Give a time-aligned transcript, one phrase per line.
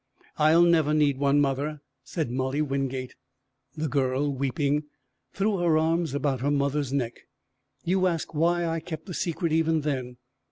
[0.39, 3.13] "I'll never need one, mother," said Molly Wingate.
[3.77, 4.85] The girl, weeping,
[5.31, 7.27] threw her arms about her mother's neck.
[7.85, 10.17] "You ask why I kept the secret, even then.